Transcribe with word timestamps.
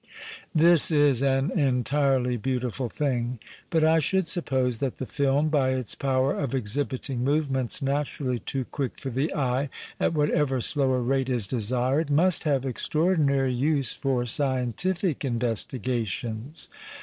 This 0.55 0.89
is 0.89 1.21
an 1.21 1.51
entirely 1.51 2.35
beautiful 2.35 2.89
thing; 2.89 3.37
but 3.69 3.83
I 3.83 3.99
should 3.99 4.27
suppose 4.27 4.79
that 4.79 4.97
the 4.97 5.05
film, 5.05 5.49
by 5.49 5.73
its 5.73 5.93
power 5.93 6.39
of 6.39 6.55
exhibiting 6.55 7.23
movements 7.23 7.83
naturally 7.83 8.39
too 8.39 8.65
quick 8.65 8.99
for 8.99 9.11
the 9.11 9.31
eye 9.35 9.69
at 9.99 10.15
whatever 10.15 10.59
slower 10.59 11.03
rate 11.03 11.29
is 11.29 11.45
desired, 11.45 12.09
must 12.09 12.45
have 12.45 12.65
extraordinary 12.65 13.53
use 13.53 13.93
for 13.93 14.23
scicntilic 14.23 15.23
investigations. 15.23 16.67